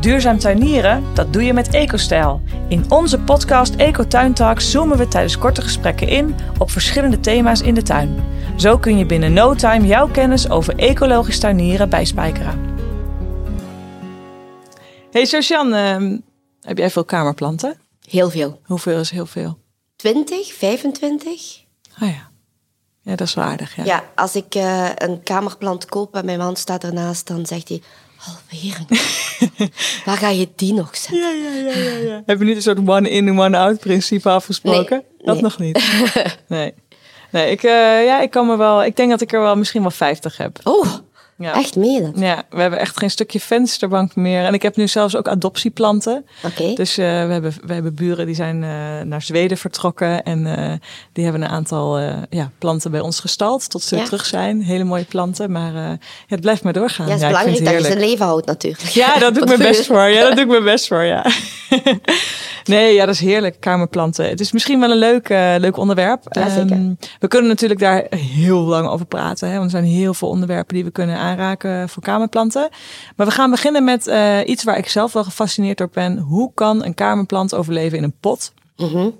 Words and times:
Duurzaam 0.00 0.38
tuinieren, 0.38 1.14
dat 1.14 1.32
doe 1.32 1.42
je 1.42 1.52
met 1.52 1.68
EcoStijl. 1.74 2.40
In 2.68 2.90
onze 2.90 3.20
podcast 3.20 3.74
Eco 3.74 4.06
Tuin 4.06 4.34
Talks 4.34 4.70
zoomen 4.70 4.98
we 4.98 5.08
tijdens 5.08 5.38
korte 5.38 5.62
gesprekken 5.62 6.08
in 6.08 6.34
op 6.58 6.70
verschillende 6.70 7.20
thema's 7.20 7.60
in 7.60 7.74
de 7.74 7.82
tuin. 7.82 8.24
Zo 8.56 8.78
kun 8.78 8.98
je 8.98 9.06
binnen 9.06 9.32
no 9.32 9.54
time 9.54 9.86
jouw 9.86 10.08
kennis 10.08 10.50
over 10.50 10.76
ecologisch 10.76 11.38
tuinieren 11.38 11.90
bijspijkeren. 11.90 12.76
Hey 15.10 15.24
Sosjan, 15.24 15.74
uh, 15.74 16.18
heb 16.60 16.78
jij 16.78 16.90
veel 16.90 17.04
kamerplanten? 17.04 17.78
Heel 18.08 18.30
veel. 18.30 18.60
Hoeveel 18.64 19.00
is 19.00 19.10
heel 19.10 19.26
veel? 19.26 19.58
20, 19.96 20.52
25. 20.52 21.64
Ah 21.98 22.08
ja. 22.08 22.27
Ja, 23.08 23.16
dat 23.16 23.26
is 23.26 23.34
wel 23.34 23.44
aardig. 23.44 23.76
Ja, 23.76 23.84
Ja, 23.84 24.04
als 24.14 24.36
ik 24.36 24.54
eh, 24.54 24.88
een 24.94 25.22
kamerplant 25.22 25.84
koop 25.84 26.14
en 26.14 26.24
mijn 26.24 26.38
man 26.38 26.56
staat 26.56 26.84
ernaast, 26.84 27.26
dan 27.26 27.46
zegt 27.46 27.68
hij... 27.68 27.82
Alweer 28.26 28.78
een 28.88 28.98
Waar 30.04 30.16
ga 30.16 30.28
je 30.28 30.48
die 30.56 30.72
nog 30.72 30.96
zetten? 30.96 31.18
ja, 31.18 31.30
ja, 31.30 31.70
ja. 31.70 31.78
ja, 31.78 31.96
ja. 31.96 32.22
Heb 32.26 32.38
je 32.38 32.44
niet 32.44 32.56
een 32.56 32.62
soort 32.62 32.88
one-in, 32.88 33.40
one-out 33.40 33.78
principe 33.78 34.28
afgesproken? 34.28 34.96
Nee, 34.96 35.24
dat 35.24 35.34
nee. 35.34 35.42
nog 35.42 35.58
niet. 35.58 36.04
nee. 36.48 36.74
Nee, 37.30 37.50
ik, 37.50 37.62
eh, 37.62 38.04
ja, 38.04 38.20
ik 38.20 38.30
kan 38.30 38.46
me 38.46 38.56
wel. 38.56 38.84
Ik 38.84 38.96
denk 38.96 39.10
dat 39.10 39.20
ik 39.20 39.32
er 39.32 39.40
wel 39.40 39.56
misschien 39.56 39.80
wel 39.80 39.90
50 39.90 40.36
heb. 40.36 40.58
Oh, 40.62 40.86
Ja. 41.38 41.54
echt 41.54 41.76
meen 41.76 41.92
je 41.92 42.02
dat? 42.02 42.12
Ja, 42.20 42.42
we 42.50 42.60
hebben 42.60 42.78
echt 42.78 42.98
geen 42.98 43.10
stukje 43.10 43.40
vensterbank 43.40 44.16
meer. 44.16 44.44
En 44.44 44.54
ik 44.54 44.62
heb 44.62 44.76
nu 44.76 44.88
zelfs 44.88 45.16
ook 45.16 45.28
adoptieplanten. 45.28 46.24
Oké. 46.44 46.74
Dus 46.74 46.98
eh, 46.98 47.04
we, 47.26 47.32
hebben, 47.32 47.54
we 47.66 47.72
hebben 47.74 47.94
buren 47.94 48.26
die 48.26 48.34
zijn 48.34 48.62
eh, 48.62 48.70
naar 49.04 49.22
Zweden 49.22 49.56
vertrokken. 49.58 50.22
En 50.22 50.56
eh, 50.56 50.72
die 51.12 51.24
hebben 51.24 51.42
een 51.42 51.48
aantal 51.48 51.98
ja, 52.30 52.50
planten 52.58 52.90
bij 52.90 53.00
ons 53.00 53.20
gestald. 53.20 53.70
Tot 53.70 53.82
ze 53.82 53.96
Ja. 53.96 54.04
terug 54.04 54.26
zijn. 54.26 54.62
Hele 54.62 54.84
mooie 54.84 55.04
planten. 55.04 55.52
Maar 55.52 55.72
ja, 55.72 55.98
het 56.26 56.40
blijft 56.40 56.62
maar 56.62 56.72
doorgaan. 56.72 57.06
Ja, 57.06 57.12
het 57.12 57.22
is 57.22 57.28
belangrijk 57.28 57.64
dat 57.64 57.74
je 57.74 57.82
zijn 57.82 57.98
leven 57.98 58.26
houdt 58.26 58.46
natuurlijk. 58.46 58.82
Ja, 58.82 59.18
dat 59.18 59.34
doe 59.34 59.42
ik 59.42 59.48
mijn 59.48 59.70
best 59.70 59.86
voor. 59.86 60.02
Ja, 60.08 60.22
dat 60.22 60.32
doe 60.32 60.44
ik 60.44 60.50
mijn 60.50 60.64
best 60.64 60.86
voor, 60.86 61.02
ja. 61.02 61.24
Nee, 62.68 62.94
ja, 62.94 63.06
dat 63.06 63.14
is 63.14 63.20
heerlijk, 63.20 63.56
kamerplanten. 63.60 64.28
Het 64.28 64.40
is 64.40 64.52
misschien 64.52 64.80
wel 64.80 64.90
een 64.90 64.96
leuk, 64.96 65.28
eh, 65.28 65.54
leuk 65.58 65.76
onderwerp. 65.76 66.22
Ja, 66.28 66.48
zeker. 66.48 66.76
Ehm, 66.76 66.94
we 67.20 67.28
kunnen 67.28 67.48
natuurlijk 67.48 67.80
daar 67.80 68.06
heel 68.16 68.60
lang 68.60 68.88
over 68.88 69.06
praten. 69.06 69.48
Hè, 69.48 69.52
want 69.52 69.64
er 69.64 69.70
zijn 69.70 69.92
heel 69.92 70.14
veel 70.14 70.28
onderwerpen 70.28 70.74
die 70.74 70.84
we 70.84 70.90
kunnen 70.90 71.16
aanraken 71.16 71.88
voor 71.88 72.02
kamerplanten. 72.02 72.68
Maar 73.16 73.26
we 73.26 73.32
gaan 73.32 73.50
beginnen 73.50 73.84
met 73.84 74.06
eh, 74.06 74.38
iets 74.46 74.64
waar 74.64 74.78
ik 74.78 74.88
zelf 74.88 75.12
wel 75.12 75.24
gefascineerd 75.24 75.78
door 75.78 75.90
ben. 75.92 76.18
Hoe 76.18 76.50
kan 76.54 76.84
een 76.84 76.94
kamerplant 76.94 77.54
overleven 77.54 77.98
in 77.98 78.04
een 78.04 78.18
pot? 78.20 78.52
Mhm. 78.76 79.10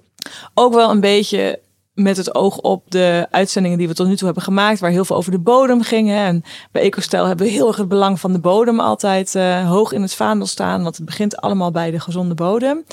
Ook 0.55 0.75
wel 0.75 0.91
een 0.91 1.01
beetje 1.01 1.61
met 1.99 2.17
het 2.17 2.35
oog 2.35 2.59
op 2.59 2.91
de 2.91 3.27
uitzendingen 3.31 3.79
die 3.79 3.89
we 3.89 3.95
tot 3.95 4.07
nu 4.07 4.17
toe 4.17 4.27
hebben 4.27 4.43
gemaakt, 4.43 4.81
waar 4.81 4.91
heel 4.91 5.05
veel 5.05 5.17
over 5.17 5.31
de 5.31 5.39
bodem 5.39 5.83
ging. 5.83 6.09
Hè. 6.09 6.27
En 6.27 6.43
bij 6.73 6.83
EcoStijl 6.83 7.27
hebben 7.27 7.47
we 7.47 7.53
heel 7.53 7.69
erg 7.69 7.77
het 7.77 7.89
belang 7.89 8.21
van 8.21 8.33
de 8.33 8.39
bodem 8.39 8.81
altijd 8.81 9.35
eh, 9.35 9.69
hoog 9.69 9.93
in 9.93 10.03
het 10.03 10.15
vaandel 10.15 10.47
staan, 10.47 10.83
want 10.83 10.97
het 10.97 11.05
begint 11.05 11.37
allemaal 11.37 11.71
bij 11.71 11.91
de 11.91 12.01
gezonde 12.01 12.35
bodem. 12.35 12.85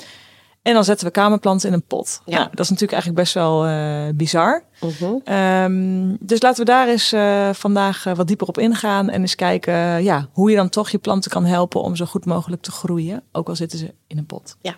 En 0.62 0.74
dan 0.74 0.84
zetten 0.84 1.06
we 1.06 1.12
kamerplanten 1.12 1.68
in 1.68 1.74
een 1.74 1.86
pot. 1.86 2.20
Ja. 2.24 2.36
Nou, 2.36 2.48
dat 2.50 2.60
is 2.60 2.70
natuurlijk 2.70 2.92
eigenlijk 2.92 3.22
best 3.22 3.34
wel 3.34 3.66
eh, 3.66 4.14
bizar. 4.14 4.62
Mhm. 4.80 5.14
Ehm, 5.24 6.16
dus 6.20 6.42
laten 6.42 6.64
we 6.64 6.70
daar 6.70 6.88
eens 6.88 7.12
eh, 7.12 7.48
vandaag 7.52 8.04
wat 8.14 8.26
dieper 8.26 8.46
op 8.46 8.58
ingaan 8.58 9.10
en 9.10 9.20
eens 9.20 9.34
kijken 9.34 10.02
ja, 10.02 10.28
hoe 10.32 10.50
je 10.50 10.56
dan 10.56 10.68
toch 10.68 10.90
je 10.90 10.98
planten 10.98 11.30
kan 11.30 11.44
helpen 11.44 11.82
om 11.82 11.96
zo 11.96 12.04
goed 12.04 12.24
mogelijk 12.24 12.62
te 12.62 12.70
groeien, 12.70 13.22
ook 13.32 13.48
al 13.48 13.56
zitten 13.56 13.78
ze 13.78 13.94
in 14.06 14.18
een 14.18 14.26
pot. 14.26 14.56
Ja. 14.60 14.76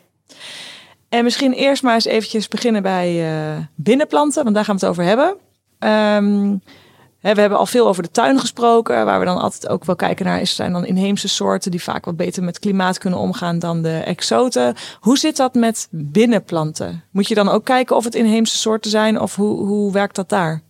En 1.08 1.24
misschien 1.24 1.52
eerst 1.52 1.82
maar 1.82 1.94
eens 1.94 2.04
eventjes 2.04 2.48
beginnen 2.48 2.82
bij 2.82 3.30
eh, 3.30 3.58
binnenplanten, 3.74 4.42
want 4.42 4.54
daar 4.54 4.64
gaan 4.64 4.76
we 4.78 4.80
het 4.80 4.90
over 4.90 5.04
hebben. 5.04 5.36
Ehm, 5.78 6.56
hè, 7.20 7.34
we 7.34 7.40
hebben 7.40 7.58
al 7.58 7.66
veel 7.66 7.88
over 7.88 8.02
de 8.02 8.10
tuin 8.10 8.40
gesproken, 8.40 9.04
waar 9.04 9.18
we 9.18 9.24
dan 9.24 9.38
altijd 9.38 9.68
ook 9.68 9.84
wel 9.84 9.96
kijken 9.96 10.26
naar, 10.26 10.40
is 10.40 10.54
zijn 10.54 10.72
dan 10.72 10.86
inheemse 10.86 11.28
soorten 11.28 11.70
die 11.70 11.82
vaak 11.82 12.04
wat 12.04 12.16
beter 12.16 12.42
met 12.42 12.58
klimaat 12.58 12.98
kunnen 12.98 13.18
omgaan 13.18 13.58
dan 13.58 13.82
de 13.82 13.98
exoten. 13.98 14.74
Hoe 15.00 15.18
zit 15.18 15.36
dat 15.36 15.54
met 15.54 15.88
binnenplanten? 15.90 17.04
Moet 17.10 17.28
je 17.28 17.34
dan 17.34 17.48
ook 17.48 17.64
kijken 17.64 17.96
of 17.96 18.04
het 18.04 18.14
inheemse 18.14 18.56
soorten 18.56 18.90
zijn 18.90 19.20
of 19.20 19.34
hoe, 19.34 19.66
hoe 19.66 19.92
werkt 19.92 20.16
dat 20.16 20.28
daar? 20.28 20.62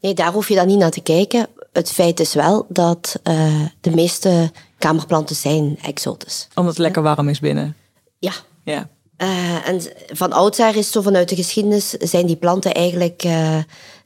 Nee, 0.00 0.14
daar 0.14 0.32
hoef 0.32 0.48
je 0.48 0.54
dan 0.54 0.66
niet 0.66 0.78
naar 0.78 0.90
te 0.90 1.02
kijken. 1.02 1.46
Het 1.72 1.90
feit 1.90 2.20
is 2.20 2.34
wel 2.34 2.66
dat 2.68 3.20
eh, 3.22 3.64
de 3.80 3.90
meeste 3.90 4.50
kamerplanten 4.78 5.36
zijn 5.36 5.78
exotisch. 5.82 6.48
Omdat 6.54 6.72
het 6.72 6.82
lekker 6.82 7.02
warm 7.02 7.28
is 7.28 7.40
binnen. 7.40 7.76
Ja. 8.18 8.32
Ja. 8.64 8.88
Eh, 9.20 9.68
en 9.68 9.80
van 10.12 10.32
oudsher 10.32 10.76
is 10.76 10.90
zo 10.90 11.00
vanuit 11.00 11.28
de 11.28 11.34
geschiedenis 11.34 11.90
zijn 11.90 12.26
die 12.26 12.36
planten 12.36 12.74
eigenlijk 12.74 13.22
eh, 13.22 13.58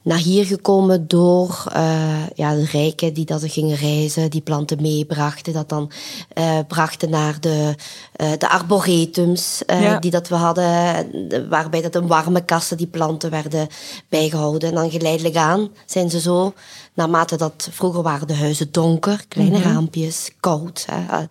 naar 0.05 0.17
hier 0.17 0.45
gekomen 0.45 1.07
door 1.07 1.63
eh, 1.73 2.27
ja, 2.35 2.53
de 2.55 2.65
rijken 2.65 3.13
die 3.13 3.25
dat 3.25 3.43
gingen 3.45 3.75
reizen, 3.75 4.29
die 4.29 4.41
planten 4.41 4.81
meebrachten, 4.81 5.53
dat 5.53 5.69
dan 5.69 5.91
eh, 6.33 6.59
brachten 6.67 7.09
naar 7.09 7.39
de, 7.39 7.75
eh, 8.15 8.31
de 8.37 8.49
arboretums 8.49 9.61
Ja. 9.67 9.99
die 9.99 10.11
dat 10.11 10.27
we 10.27 10.35
hadden, 10.35 10.65
de- 11.29 11.47
waarbij 11.47 11.81
dat 11.81 11.95
in 11.95 12.07
warme 12.07 12.45
kassen 12.45 12.77
die 12.77 12.87
planten 12.87 13.29
werden 13.29 13.67
bijgehouden. 14.09 14.69
En 14.69 14.75
dan 14.75 14.91
geleidelijk 14.91 15.35
aan 15.35 15.69
zijn 15.85 16.09
ze 16.09 16.19
zo, 16.19 16.53
naarmate 16.93 17.37
dat 17.37 17.67
vroeger 17.71 18.01
waren 18.01 18.27
de 18.27 18.35
huizen 18.35 18.71
donker, 18.71 19.25
kleine 19.27 19.61
raampjes, 19.61 20.31
koud, 20.39 20.85
hè, 20.91 21.23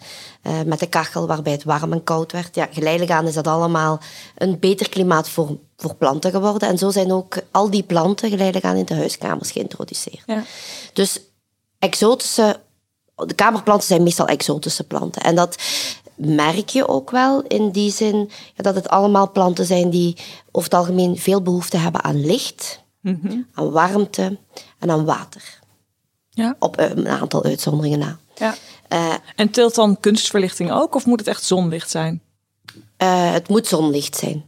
met 0.65 0.79
de 0.79 0.87
kachel 0.87 1.27
waarbij 1.27 1.53
het 1.53 1.65
warm 1.65 1.93
en 1.93 2.05
koud 2.05 2.33
werd. 2.33 2.55
Ja, 2.55 2.69
geleidelijk 2.71 3.13
aan 3.13 3.27
is 3.27 3.35
dat 3.35 3.47
allemaal 3.47 4.01
een 4.37 4.59
beter 4.59 4.89
klimaat 4.89 5.29
voor, 5.29 5.57
voor 5.77 5.95
planten 5.95 6.31
geworden. 6.31 6.69
En 6.69 6.79
zo 6.79 6.91
zijn 6.91 7.13
ook 7.13 7.37
al 7.51 7.71
die 7.71 7.83
planten 7.83 8.31
geleidelijk 8.31 8.65
aan 8.67 8.77
in 8.77 8.85
de 8.85 8.95
huiskamers 8.95 9.51
geïntroduceerd. 9.51 10.23
Ja. 10.27 10.43
Dus 10.93 11.21
exotische, 11.79 12.61
de 13.15 13.35
kamerplanten 13.35 13.87
zijn 13.87 14.03
meestal 14.03 14.27
exotische 14.27 14.85
planten. 14.85 15.23
En 15.23 15.35
dat 15.35 15.57
merk 16.17 16.69
je 16.69 16.89
ook 16.89 17.11
wel 17.11 17.43
in 17.43 17.71
die 17.71 17.91
zin 17.93 18.31
ja, 18.55 18.63
dat 18.63 18.75
het 18.75 18.89
allemaal 18.89 19.31
planten 19.31 19.65
zijn 19.67 19.91
die 19.91 20.17
over 20.51 20.71
het 20.71 20.79
algemeen 20.79 21.19
veel 21.19 21.43
behoefte 21.43 21.77
hebben 21.77 22.05
aan 22.05 22.27
licht, 22.27 22.83
aan 23.55 23.71
warmte 23.71 24.39
en 24.79 24.91
aan 24.91 25.05
water. 25.05 25.59
Ja. 26.31 26.57
Op 26.59 26.77
eh, 26.77 26.91
een 26.91 27.09
aantal 27.09 27.45
uitzonderingen 27.45 27.99
na. 27.99 28.19
ja. 28.35 28.55
Eh, 28.89 29.15
En 29.37 29.51
tilt 29.51 29.75
dan 29.75 30.01
kunstverlichting 30.01 30.71
ook 30.73 30.95
of 30.95 31.07
moet 31.07 31.19
het 31.19 31.29
echt 31.29 31.45
zonlicht 31.45 31.91
zijn? 31.91 32.23
eh, 32.97 33.33
het 33.33 33.49
moet 33.49 33.67
zonlicht 33.67 34.17
zijn. 34.17 34.45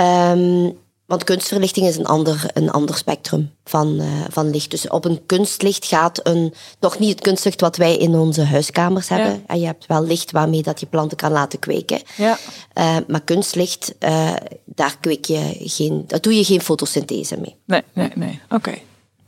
Ehm, 0.00 0.70
want 1.06 1.24
kunstverlichting 1.24 1.86
is 1.86 1.96
een 1.96 2.06
ander, 2.06 2.50
een 2.52 2.70
ander 2.70 2.96
spectrum 2.96 3.50
van, 3.64 4.00
eh, 4.00 4.06
van 4.28 4.50
licht. 4.50 4.70
Dus 4.70 4.88
op 4.88 5.04
een 5.04 5.20
kunstlicht 5.26 5.86
gaat 5.86 6.26
een, 6.26 6.54
nog 6.80 6.98
niet 6.98 7.10
het 7.10 7.20
kunstlicht 7.20 7.60
wat 7.60 7.76
wij 7.76 7.96
in 7.96 8.14
onze 8.14 8.44
huiskamers 8.44 9.08
hebben. 9.08 9.32
Ja. 9.32 9.40
En 9.46 9.60
je 9.60 9.66
hebt 9.66 9.86
wel 9.86 10.04
licht 10.04 10.30
waarmee 10.30 10.62
dat 10.62 10.80
je 10.80 10.86
planten 10.86 11.16
kan 11.16 11.32
laten 11.32 11.58
kweken. 11.58 12.00
Ja. 12.16 12.38
Eh, 12.72 12.96
maar 13.08 13.20
kunstlicht, 13.20 13.94
eh, 13.98 14.32
daar 14.64 14.96
kweek 15.00 15.24
je 15.24 15.56
geen, 15.58 16.04
daar 16.06 16.20
doe 16.20 16.36
je 16.36 16.44
geen 16.44 16.60
fotosynthese 16.60 17.36
mee. 17.40 17.56
Nee, 17.66 17.82
nee, 17.92 18.10
nee. 18.14 18.40
Oké. 18.50 18.74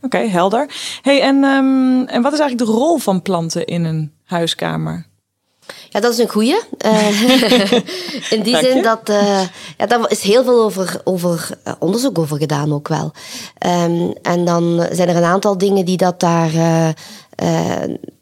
Oké, 0.02 0.18
helder. 0.18 0.70
Hey, 1.02 1.20
en, 1.20 1.44
ehm, 1.44 2.02
en 2.02 2.22
wat 2.22 2.32
is 2.32 2.38
eigenlijk 2.38 2.70
de 2.70 2.76
rol 2.76 2.98
van 2.98 3.22
planten 3.22 3.66
in 3.66 3.84
een 3.84 4.12
huiskamer? 4.24 5.06
Ja, 5.88 6.00
dat 6.00 6.12
is 6.12 6.18
een 6.18 6.28
goeie. 6.28 6.60
Eh, 6.78 7.22
in 8.34 8.42
die 8.42 8.56
zin 8.56 8.82
dat... 8.82 9.08
eh, 9.08 9.40
ja, 9.76 9.86
daar 9.86 10.10
is 10.10 10.22
heel 10.22 10.44
veel 10.44 10.62
over, 10.62 11.00
over 11.04 11.48
eh, 11.64 11.72
onderzoek 11.78 12.18
over 12.18 12.36
gedaan 12.36 12.72
ook 12.72 12.88
wel. 12.88 13.12
Ehm, 13.58 14.10
en 14.22 14.44
dan 14.44 14.86
zijn 14.90 15.08
er 15.08 15.16
een 15.16 15.24
aantal 15.24 15.58
dingen 15.58 15.84
die 15.84 15.96
dat 15.96 16.20
daar 16.20 16.50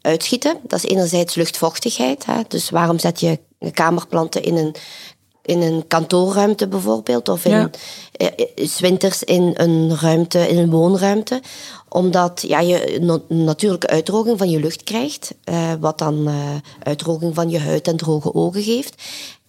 uitschieten. 0.01 0.57
Dat 0.63 0.83
is 0.83 0.89
enerzijds 0.89 1.35
luchtvochtigheid. 1.35 2.25
Hè? 2.25 2.41
Dus 2.47 2.69
waarom 2.69 2.99
zet 2.99 3.19
je 3.19 3.39
kamerplanten 3.73 4.43
in 4.43 4.55
een, 4.55 4.75
in 5.45 5.61
een 5.61 5.87
kantoorruimte 5.87 6.67
bijvoorbeeld? 6.67 7.29
Of 7.29 7.45
in, 7.45 7.51
Ja. 7.51 7.69
eh, 8.11 8.27
eh, 8.27 8.67
's 8.67 8.79
winters 8.79 9.23
in 9.23 9.53
een 9.57 9.97
ruimte, 9.99 10.47
in 10.49 10.57
een 10.57 10.69
woonruimte 10.69 11.41
omdat 11.93 12.43
ja, 12.47 12.59
je 12.59 13.01
een 13.01 13.21
natuurlijke 13.45 13.87
uitdroging 13.87 14.37
van 14.37 14.49
je 14.49 14.59
lucht 14.59 14.83
krijgt, 14.83 15.33
eh, 15.43 15.71
wat 15.79 15.97
dan 15.97 16.27
eh, 16.27 16.33
uitdroging 16.83 17.35
van 17.35 17.49
je 17.49 17.59
huid 17.59 17.87
en 17.87 17.97
droge 17.97 18.33
ogen 18.33 18.63
geeft. 18.63 19.03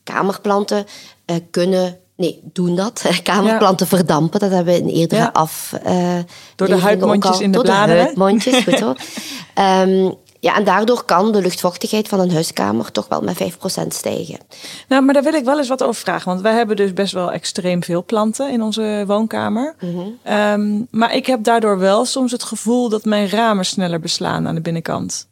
Kamerplanten 0.05 0.87
kunnen, 1.51 1.99
nee, 2.17 2.41
doen 2.43 2.77
dat. 2.77 3.05
Kamerplanten 3.23 3.87
verdampen, 3.87 4.41
dat 4.41 4.51
hebben 4.51 4.75
we 4.75 4.81
in 4.81 4.89
eerdere 4.89 5.21
Ja. 5.21 5.31
af. 5.33 5.75
Door 6.57 6.69
de 6.69 6.77
huidmondjes 6.77 7.41
in 7.41 7.51
de 7.53 7.57
door 7.57 7.65
bladeren. 7.67 7.97
De 7.97 8.03
huidmondjes, 8.03 8.63
goed 8.65 8.79
zo. 8.79 8.95
Ehm, 9.55 10.11
ja, 10.43 10.57
en 10.57 10.65
daardoor 10.65 11.05
kan 11.05 11.33
de 11.33 11.41
luchtvochtigheid 11.41 12.09
van 12.09 12.21
een 12.21 12.33
huiskamer 12.33 12.93
toch 12.93 13.09
wel 13.09 13.21
met 13.21 13.43
5% 13.43 13.87
stijgen. 13.89 14.39
Nou, 14.89 15.03
maar 15.03 15.15
daar 15.15 15.23
wil 15.23 15.35
ik 15.35 15.45
wel 15.45 15.59
eens 15.59 15.69
wat 15.69 15.83
over 15.83 15.95
vragen. 16.01 16.29
Want 16.29 16.41
wij 16.41 16.55
hebben 16.55 16.77
dus 16.77 16.93
best 16.93 17.13
wel 17.13 17.33
extreem 17.33 17.83
veel 17.83 18.05
planten 18.05 18.51
in 18.51 18.63
onze 18.63 19.05
woonkamer. 19.07 19.75
Ehm, 20.23 20.83
maar 20.91 21.15
ik 21.15 21.27
heb 21.27 21.45
daardoor 21.45 21.79
wel 21.79 22.05
soms 22.05 22.33
het 22.33 22.43
gevoel 22.43 22.89
dat 22.89 23.05
mijn 23.05 23.29
ramen 23.29 23.65
sneller 23.65 24.01
beslaan 24.01 24.47
aan 24.47 24.55
de 24.55 24.61
binnenkant. 24.61 25.29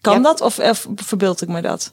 Kan 0.00 0.14
Ja. 0.16 0.20
dat 0.22 0.40
of, 0.40 0.58
of 0.58 0.86
verbeeld 0.94 1.42
ik 1.42 1.48
me 1.48 1.62
dat? 1.62 1.92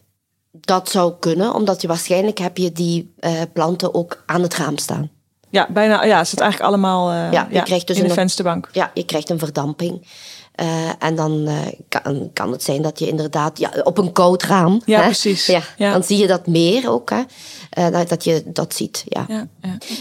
Dat 0.51 0.89
zou 0.89 1.13
kunnen, 1.19 1.53
omdat 1.53 1.81
je 1.81 1.87
waarschijnlijk 1.87 2.37
heb 2.37 2.57
je 2.57 2.71
die 2.71 3.13
eh, 3.17 3.41
planten 3.53 3.93
ook 3.93 4.23
aan 4.25 4.41
het 4.41 4.55
raam 4.55 4.77
staan. 4.77 5.09
Ja, 5.49 5.67
bijna. 5.69 6.03
Ja, 6.03 6.17
het 6.17 6.27
zit 6.27 6.39
eigenlijk 6.39 6.71
allemaal 6.71 7.09
eh, 7.11 7.31
Ja, 7.31 7.47
je 7.51 7.63
krijgt 7.63 7.87
dus 7.87 7.95
in 7.97 8.03
de 8.03 8.09
een- 8.09 8.15
vensterbank. 8.15 8.69
Ja, 8.71 8.91
je 8.93 9.05
krijgt 9.05 9.29
een 9.29 9.39
verdamping. 9.39 10.07
Eh, 10.55 10.67
en 10.99 11.15
dan 11.15 11.47
eh, 11.47 11.55
kan, 11.89 12.29
kan 12.33 12.51
het 12.51 12.63
zijn 12.63 12.81
dat 12.81 12.99
je 12.99 13.07
inderdaad 13.07 13.59
ja, 13.59 13.71
op 13.83 13.97
een 13.97 14.11
koud 14.11 14.43
raam. 14.43 14.81
Ja, 14.85 14.99
hè, 14.99 15.05
precies. 15.05 15.45
Ja, 15.45 15.61
Ja. 15.77 15.91
Dan 15.91 16.03
zie 16.03 16.17
je 16.17 16.27
dat 16.27 16.47
meer 16.47 16.89
ook. 16.91 17.09
Hè, 17.69 17.91
dat- 18.07 18.23
je 18.23 18.43
dat 18.45 18.73
ziet. 18.75 19.03
Ja. 19.07 19.25
Ja. 19.27 19.47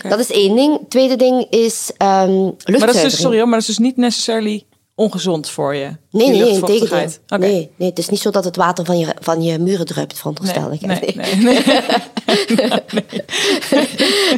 Dat 0.09 0.19
is 0.19 0.31
één 0.31 0.57
ding. 0.57 0.79
Tweede 0.89 1.17
ding 1.17 1.47
is 1.51 1.91
luchtzuivering. 1.99 2.79
Maar 2.79 2.87
dat 2.87 2.95
is 2.95 3.03
dus, 3.03 3.21
sorry, 3.21 3.37
hoor, 3.39 3.49
maar 3.49 3.59
dat 3.59 3.69
is 3.69 3.77
dus 3.77 3.85
niet 3.87 3.97
necessarily 3.97 4.65
ongezond 4.97 5.51
voor 5.51 5.75
je. 5.75 5.97
Nee, 6.11 6.29
nee, 6.29 6.61
tegendeel. 6.61 7.09
Oké. 7.29 7.39
Nee, 7.39 7.71
nee, 7.77 7.89
het 7.89 7.99
is 7.99 8.09
niet 8.09 8.21
zo 8.21 8.31
dat 8.31 8.45
het 8.45 8.57
water 8.57 8.85
van 8.85 8.99
je, 8.99 9.15
van 9.21 9.43
je 9.43 9.59
muren 9.59 9.87
druipt, 9.87 10.19
veronderstel 10.19 10.73
ik. 10.73 10.81
Nee, 10.81 11.15
nee, 11.15 11.37
nee. 11.37 11.63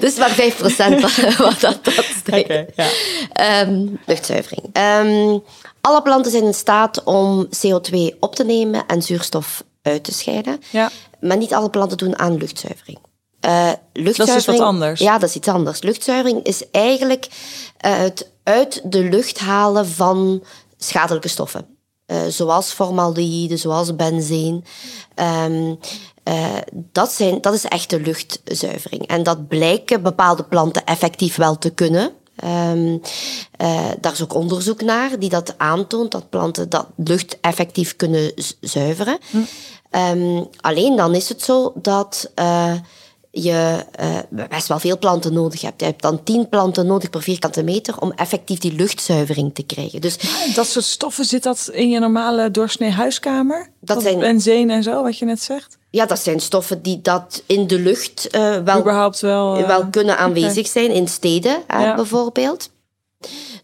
Dus 0.01 0.17
maar 0.17 0.31
5 0.31 0.59
wat 1.39 1.61
dat, 1.61 1.85
dat 1.85 2.05
is. 2.25 2.65
Ja. 2.75 2.89
Ehm, 3.33 3.87
luchtzuivering. 4.07 4.63
Ehm, 4.73 5.39
alle 5.81 6.03
planten 6.03 6.31
zijn 6.31 6.45
in 6.45 6.55
staat 6.55 7.05
om 7.05 7.47
CO2 7.47 8.19
op 8.21 8.35
te 8.35 8.45
nemen 8.45 8.87
en 8.87 9.03
zuurstof 9.03 9.65
uit 9.83 10.05
te 10.05 10.13
scheiden. 10.13 10.61
Ja. 10.71 10.91
Maar 11.21 11.37
niet 11.37 11.55
alle 11.55 11.71
planten 11.71 11.97
doen 11.97 12.19
aan 12.19 12.37
luchtzuivering. 12.37 12.99
Eh, 13.41 13.71
luchtzuivering 13.93 14.59
wat 14.59 14.67
anders. 14.67 15.01
Ja, 15.01 15.19
dat 15.19 15.29
is 15.29 15.37
iets 15.37 15.49
anders. 15.49 15.83
Luchtzuivering 15.83 16.45
is 16.45 16.71
eigenlijk 16.71 17.29
eh, 17.77 17.99
het 17.99 18.31
uit 18.49 18.81
de 18.85 19.05
lucht 19.05 19.39
halen 19.39 19.89
van 19.89 20.43
schadelijke 20.77 21.29
stoffen. 21.29 21.67
Eh, 22.07 22.17
zoals 22.29 22.73
formaldehyde, 22.73 23.57
zoals 23.57 23.97
benzeen. 23.97 24.65
Ehm, 25.15 25.75
eh, 26.23 26.57
dat, 26.73 27.13
zijn, 27.13 27.41
dat 27.41 27.55
is 27.55 27.65
echte 27.65 28.01
luchtzuivering. 28.01 29.07
En 29.07 29.23
dat 29.23 29.49
blijken 29.49 30.03
bepaalde 30.03 30.45
planten 30.45 30.85
effectief 30.85 31.37
wel 31.37 31.59
te 31.59 31.71
kunnen. 31.71 32.11
Ehm, 32.37 32.99
eh, 33.57 33.87
daar 34.01 34.13
is 34.13 34.23
ook 34.23 34.35
onderzoek 34.35 34.81
naar 34.81 35.19
die 35.19 35.31
dat 35.31 35.55
aantoont, 35.57 36.11
dat 36.11 36.31
planten 36.31 36.69
dat 36.69 36.87
lucht 36.97 37.41
effectief 37.41 37.97
kunnen 37.97 38.33
zuiveren. 38.61 39.19
Ehm, 39.91 40.45
alleen 40.61 40.97
dan 40.97 41.15
is 41.15 41.29
het 41.29 41.43
zo 41.43 41.73
dat 41.75 42.31
je 43.31 43.85
eh, 43.93 44.17
best 44.49 44.69
wel 44.69 44.79
veel 44.79 44.99
planten 44.99 45.33
nodig 45.33 45.61
hebt. 45.61 45.81
Je 45.81 45.87
hebt 45.87 46.03
dan 46.03 46.23
10 46.23 46.49
planten 46.49 46.87
nodig 46.87 47.11
per 47.11 47.23
vierkante 47.23 47.63
meter 47.63 48.01
om 48.01 48.13
effectief 48.13 48.59
die 48.59 48.73
luchtzuivering 48.73 49.55
te 49.55 49.63
krijgen. 49.63 50.01
Dus 50.01 50.17
Dat 50.55 50.67
soort 50.67 50.85
stoffen 50.85 51.25
zit 51.25 51.43
dat 51.43 51.71
in 51.73 51.91
je 51.91 51.99
normale 51.99 52.51
doorsnee 52.51 52.91
huiskamer? 52.91 53.71
Dat 53.81 54.03
zijn- 54.03 54.19
benzine 54.19 54.73
en 54.73 54.83
zo, 54.83 55.03
wat 55.03 55.19
je 55.19 55.25
net 55.25 55.43
zegt? 55.43 55.79
ja, 55.91 56.07
dat 56.07 56.19
zijn 56.19 56.41
stoffen 56.41 56.83
die 56.83 57.01
dat 57.03 57.43
in 57.47 57.67
de 57.67 57.79
lucht 57.79 58.29
eh, 58.31 58.63
wel 58.63 58.79
Überhaupt 58.81 59.21
wel. 59.21 59.57
eh, 59.57 59.67
wel 59.67 59.87
kunnen 59.91 60.19
aanwezig 60.19 60.67
zijn 60.67 60.91
in 60.91 61.09
steden, 61.09 61.63
Ja. 61.69 61.95
bijvoorbeeld. 61.95 62.71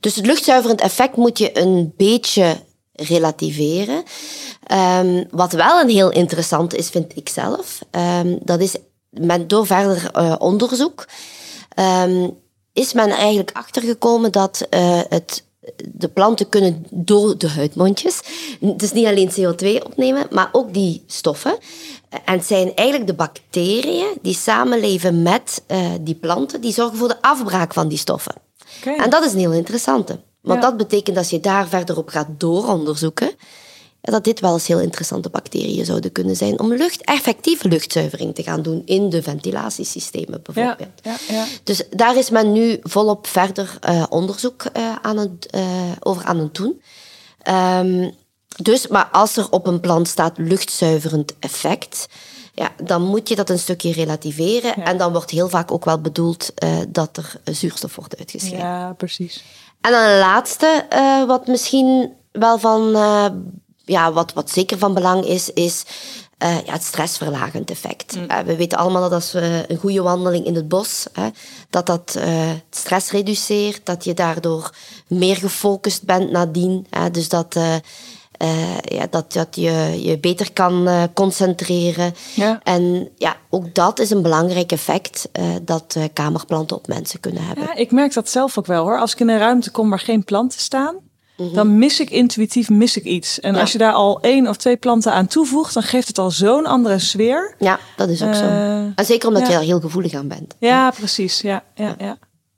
Dus 0.00 0.14
het 0.16 0.26
luchtzuiverend 0.26 0.80
effect 0.80 1.16
moet 1.16 1.38
je 1.38 1.58
een 1.58 1.92
beetje 1.96 2.56
relativeren. 2.92 4.02
Ehm, 4.66 5.24
wat 5.30 5.52
wel 5.52 5.80
een 5.80 5.88
heel 5.88 6.10
interessant 6.10 6.74
is, 6.74 6.88
vind 6.88 7.16
ik 7.16 7.28
zelf, 7.28 7.78
ehm, 7.90 8.36
dat 8.42 8.60
is 8.60 8.76
met, 9.20 9.48
door 9.48 9.66
verder 9.66 10.10
eh, 10.12 10.34
onderzoek, 10.38 11.06
ehm, 11.68 12.28
is 12.72 12.92
men 12.92 13.10
eigenlijk 13.10 13.50
achtergekomen 13.52 14.32
dat 14.32 14.66
eh, 14.70 15.00
het, 15.08 15.44
de 15.84 16.08
planten 16.08 16.48
kunnen 16.48 16.86
door 16.90 17.38
de 17.38 17.48
huidmondjes, 17.48 18.20
dus 18.60 18.92
niet 18.92 19.06
alleen 19.06 19.30
CO2 19.30 19.84
opnemen, 19.84 20.26
maar 20.30 20.48
ook 20.52 20.74
die 20.74 21.04
stoffen. 21.06 21.58
En 22.24 22.34
het 22.38 22.46
zijn 22.46 22.74
eigenlijk 22.74 23.08
de 23.08 23.14
bacteriën 23.14 24.18
die 24.22 24.34
samenleven 24.34 25.22
met 25.22 25.62
eh, 25.66 25.90
die 26.00 26.14
planten, 26.14 26.60
die 26.60 26.72
zorgen 26.72 26.98
voor 26.98 27.08
de 27.08 27.22
afbraak 27.22 27.72
van 27.72 27.88
die 27.88 27.98
stoffen. 27.98 28.34
Oké. 28.78 28.90
En 29.02 29.10
dat 29.10 29.24
is 29.24 29.32
een 29.32 29.38
heel 29.38 29.52
interessante. 29.52 30.20
Want 30.40 30.62
Ja. 30.62 30.68
dat 30.68 30.76
betekent 30.76 31.16
als 31.16 31.30
je 31.30 31.40
daar 31.40 31.68
verder 31.68 31.96
op 31.96 32.08
gaat 32.08 32.28
dooronderzoeken, 32.38 33.30
dat 34.12 34.24
dit 34.24 34.40
wel 34.40 34.52
eens 34.52 34.66
heel 34.66 34.80
interessante 34.80 35.30
bacteriën 35.30 35.84
zouden 35.84 36.12
kunnen 36.12 36.36
zijn 36.36 36.60
om 36.60 36.74
lucht, 36.74 37.04
effectieve 37.04 37.68
luchtzuivering 37.68 38.34
te 38.34 38.42
gaan 38.42 38.62
doen 38.62 38.82
in 38.84 39.10
de 39.10 39.22
ventilatiesystemen 39.22 40.42
bijvoorbeeld. 40.42 40.90
ja, 41.02 41.16
ja. 41.28 41.44
Dus 41.62 41.82
daar 41.90 42.16
is 42.16 42.30
men 42.30 42.52
nu 42.52 42.78
volop 42.82 43.26
verder 43.26 43.76
eh, 43.80 44.04
onderzoek 44.08 44.62
eh, 44.62 44.94
aan 45.02 45.16
het, 45.16 45.46
eh, 45.50 45.62
over 46.00 46.24
aan 46.24 46.38
het 46.38 46.54
doen. 46.54 46.82
Ehm, 47.42 48.10
dus, 48.56 48.86
maar 48.86 49.08
als 49.12 49.36
er 49.36 49.50
op 49.50 49.66
een 49.66 49.80
plant 49.80 50.08
staat 50.08 50.38
luchtzuiverend 50.38 51.34
effect, 51.38 52.06
ja, 52.54 52.72
dan 52.82 53.02
moet 53.02 53.28
je 53.28 53.34
dat 53.34 53.50
een 53.50 53.58
stukje 53.58 53.92
relativeren. 53.92 54.72
Ja. 54.76 54.84
En 54.84 54.96
dan 54.96 55.12
wordt 55.12 55.30
heel 55.30 55.48
vaak 55.48 55.72
ook 55.72 55.84
wel 55.84 56.00
bedoeld 56.00 56.52
dat 56.88 57.16
er 57.16 57.54
zuurstof 57.54 57.96
wordt 57.96 58.18
uitgescheiden. 58.18 58.68
ja, 58.68 58.92
precies. 58.92 59.44
En 59.80 59.90
dan 59.90 60.02
een 60.02 60.18
laatste, 60.18 60.86
wat 61.26 61.46
misschien 61.46 62.12
wel 62.32 62.58
van, 62.58 62.96
ja, 63.84 64.12
wat, 64.12 64.32
wat 64.32 64.50
zeker 64.50 64.78
van 64.78 64.94
belang 64.94 65.24
is, 65.24 65.52
is 65.52 65.84
eh, 66.38 66.64
ja, 66.66 66.72
het 66.72 66.82
stressverlagend 66.82 67.70
effect. 67.70 68.18
Eh, 68.28 68.38
we 68.38 68.56
weten 68.56 68.78
allemaal 68.78 69.02
dat 69.02 69.12
als 69.12 69.32
we 69.32 69.64
een 69.68 69.76
goede 69.76 70.02
wandeling 70.02 70.46
in 70.46 70.54
het 70.54 70.68
bos, 70.68 71.06
hè, 71.12 71.28
dat 71.70 71.86
dat 71.86 72.14
eh, 72.18 72.50
stress 72.70 73.10
reduceert, 73.10 73.80
dat 73.84 74.04
je 74.04 74.14
daardoor 74.14 74.74
meer 75.06 75.36
gefocust 75.36 76.02
bent 76.02 76.30
nadien. 76.30 76.86
Hè, 76.90 77.10
dus 77.10 77.28
dat, 77.28 77.58
ja, 78.84 79.06
dat, 79.10 79.32
dat 79.32 79.56
je 79.56 80.00
je 80.02 80.18
beter 80.18 80.52
kan 80.52 81.08
concentreren. 81.14 82.14
Ja. 82.34 82.60
En 82.62 83.10
ja, 83.16 83.36
ook 83.50 83.74
dat 83.74 83.98
is 83.98 84.10
een 84.10 84.22
belangrijk 84.22 84.72
effect 84.72 85.28
dat 85.62 85.96
kamerplanten 86.12 86.76
op 86.76 86.86
mensen 86.86 87.20
kunnen 87.20 87.46
hebben. 87.46 87.64
Ja, 87.64 87.74
ik 87.74 87.90
merk 87.90 88.14
dat 88.14 88.28
zelf 88.28 88.58
ook 88.58 88.66
wel 88.66 88.84
hoor. 88.84 88.98
Als 88.98 89.12
ik 89.12 89.20
in 89.20 89.28
een 89.28 89.38
ruimte 89.38 89.70
kom 89.70 89.90
waar 89.90 89.98
geen 89.98 90.24
planten 90.24 90.60
staan, 90.60 90.96
Mhm. 91.36 91.54
dan 91.54 91.78
mis 91.78 92.00
ik 92.00 92.10
intuïtief 92.10 92.68
mis 92.70 92.96
ik 92.96 93.04
iets. 93.04 93.40
En 93.40 93.54
Ja. 93.54 93.60
als 93.60 93.72
je 93.72 93.78
daar 93.78 93.92
al 93.92 94.20
één 94.20 94.48
of 94.48 94.56
twee 94.56 94.76
planten 94.76 95.12
aan 95.12 95.26
toevoegt, 95.26 95.74
dan 95.74 95.82
geeft 95.82 96.08
het 96.08 96.18
al 96.18 96.30
zo'n 96.30 96.66
andere 96.66 96.98
sfeer. 96.98 97.54
Ja, 97.58 97.78
dat 97.96 98.08
is 98.08 98.22
ook 98.22 98.34
zo. 98.34 98.44
Eh, 98.44 98.78
En 98.78 99.04
zeker 99.04 99.28
omdat 99.28 99.42
ja. 99.42 99.48
je 99.48 99.54
daar 99.54 99.64
heel 99.64 99.80
gevoelig 99.80 100.14
aan 100.14 100.28
bent. 100.28 100.54
Ja, 100.58 100.90
precies. 100.90 101.40
Ja, 101.40 101.62
ja, 101.74 101.94
ja. 101.98 102.16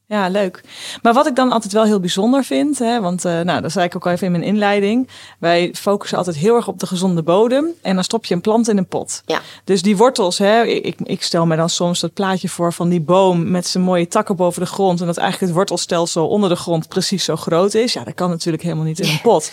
Ja, 0.09 0.29
leuk. 0.29 0.61
Maar 1.03 1.13
wat 1.13 1.27
ik 1.27 1.37
dan 1.37 1.53
altijd 1.53 1.73
wel 1.73 1.85
heel 1.85 2.01
bijzonder 2.01 2.45
vind, 2.45 2.79
hè, 2.79 3.01
want 3.01 3.25
eh, 3.25 3.41
nou, 3.41 3.61
dat 3.61 3.73
zei 3.73 3.85
ik 3.85 3.97
ook 3.97 4.07
al 4.07 4.13
even 4.13 4.27
in 4.27 4.33
mijn 4.33 4.45
inleiding. 4.45 5.09
Wij 5.39 5.75
focussen 5.75 6.19
altijd 6.19 6.37
heel 6.37 6.57
erg 6.57 6.69
op 6.69 6.79
de 6.79 6.87
gezonde 6.87 7.23
bodem 7.23 7.67
en 7.83 7.95
dan 7.95 8.05
stop 8.05 8.25
je 8.25 8.35
een 8.35 8.41
plant 8.41 8.69
in 8.69 8.77
een 8.77 8.87
pot. 8.87 9.23
Ja. 9.25 9.41
Dus 9.65 9.83
die 9.83 9.97
wortels, 9.97 10.39
hè, 10.39 10.63
ik, 10.63 10.97
ik 11.03 11.23
stel 11.23 11.47
me 11.47 11.57
dan 11.57 11.69
soms 11.69 12.01
dat 12.01 12.13
plaatje 12.13 12.49
voor 12.49 12.73
van 12.73 12.89
die 12.89 13.01
boom 13.01 13.51
met 13.51 13.67
zijn 13.67 13.85
mooie 13.85 14.09
takken 14.09 14.37
boven 14.37 14.63
de 14.63 14.69
grond. 14.69 15.01
En 15.01 15.07
dat 15.07 15.17
eigenlijk 15.17 15.47
het 15.47 15.57
wortelstelsel 15.57 16.29
onder 16.29 16.49
de 16.49 16.57
grond 16.57 16.89
precies 16.89 17.25
zo 17.25 17.37
groot 17.37 17.75
is. 17.75 17.93
Ja, 17.93 18.05
dat 18.05 18.15
kan 18.15 18.31
natuurlijk 18.31 18.63
helemaal 18.63 18.85
niet 18.85 19.01
in 19.01 19.09
een 19.09 19.21
pot. 19.31 19.53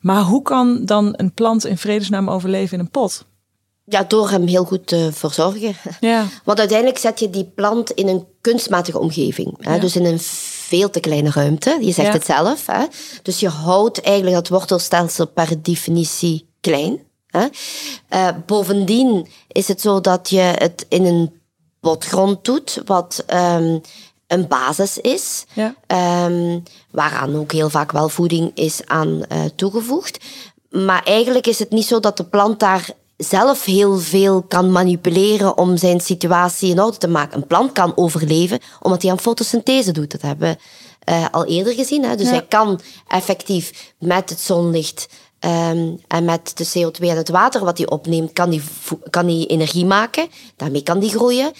Maar 0.00 0.22
hoe 0.22 0.42
kan 0.42 0.84
dan 0.84 1.14
een 1.16 1.32
plant 1.32 1.66
in 1.66 1.78
vredesnaam 1.78 2.30
overleven 2.30 2.78
in 2.78 2.84
een 2.84 2.90
pot? 2.90 3.24
Ja, 3.84 4.02
door 4.02 4.30
hem 4.30 4.46
heel 4.46 4.64
goed 4.64 4.86
te 4.86 5.08
verzorgen. 5.12 5.74
Ja, 6.00 6.26
Want 6.44 6.58
uiteindelijk 6.58 6.98
zet 6.98 7.20
je 7.20 7.30
die 7.30 7.44
plant 7.54 7.90
in 7.90 8.08
een 8.08 8.26
kunstmatige 8.40 8.98
omgeving. 8.98 9.54
Hè? 9.60 9.74
Ja. 9.74 9.80
Dus 9.80 9.96
in 9.96 10.04
een 10.04 10.20
veel 10.20 10.90
te 10.90 11.00
kleine 11.00 11.30
ruimte. 11.30 11.78
Je 11.80 11.92
zegt 11.92 12.06
Ja. 12.06 12.12
het 12.12 12.24
zelf. 12.24 12.66
Hè? 12.66 12.84
Dus 13.22 13.40
je 13.40 13.48
houdt 13.48 14.00
eigenlijk 14.00 14.36
dat 14.36 14.48
wortelstelsel 14.48 15.26
per 15.26 15.62
definitie 15.62 16.48
klein. 16.60 16.98
Hè? 17.26 17.46
Eh, 18.08 18.28
bovendien 18.46 19.28
is 19.48 19.68
het 19.68 19.80
zo 19.80 20.00
dat 20.00 20.30
je 20.30 20.40
het 20.40 20.86
in 20.88 21.04
een 21.04 21.40
potgrond 21.80 22.44
doet, 22.44 22.80
wat 22.84 23.22
ehm, 23.26 23.78
een 24.26 24.48
basis 24.48 24.98
is. 24.98 25.44
ja, 25.52 25.74
Ehm, 25.86 26.58
waaraan 26.90 27.36
ook 27.36 27.52
heel 27.52 27.70
vaak 27.70 27.92
wel 27.92 28.08
voeding 28.08 28.50
is 28.54 28.80
aan 28.86 29.24
eh, 29.28 29.44
toegevoegd. 29.56 30.24
Maar 30.70 31.02
eigenlijk 31.02 31.46
is 31.46 31.58
het 31.58 31.70
niet 31.70 31.86
zo 31.86 32.00
dat 32.00 32.16
de 32.16 32.24
plant 32.24 32.60
daar 32.60 32.90
zelf 33.24 33.64
heel 33.64 33.98
veel 33.98 34.42
kan 34.42 34.72
manipuleren 34.72 35.58
om 35.58 35.76
zijn 35.76 36.00
situatie 36.00 36.70
in 36.70 36.82
orde 36.82 36.96
te 36.96 37.08
maken. 37.08 37.36
Een 37.36 37.46
plant 37.46 37.72
kan 37.72 37.92
overleven 37.96 38.58
omdat 38.80 39.02
hij 39.02 39.10
aan 39.10 39.20
fotosynthese 39.20 39.92
doet. 39.92 40.10
Dat 40.10 40.22
hebben 40.22 40.48
we 40.50 40.56
eh, 41.04 41.26
al 41.30 41.44
eerder 41.44 41.72
gezien. 41.74 42.04
Hè? 42.04 42.16
Dus 42.16 42.26
Ja. 42.26 42.32
hij 42.32 42.46
kan 42.48 42.80
effectief 43.08 43.92
met 43.98 44.30
het 44.30 44.40
zonlicht 44.40 45.08
ehm, 45.38 45.88
en 46.08 46.24
met 46.24 46.52
de 46.56 46.66
CO2 46.66 47.00
en 47.08 47.16
het 47.16 47.28
water 47.28 47.64
wat 47.64 47.78
hij 47.78 47.88
opneemt, 47.90 48.32
kan 48.32 48.48
hij, 48.48 48.60
kan 49.10 49.26
hij 49.26 49.44
energie 49.46 49.84
maken. 49.86 50.28
Daarmee 50.56 50.82
kan 50.82 50.98
hij 50.98 51.08
groeien. 51.08 51.52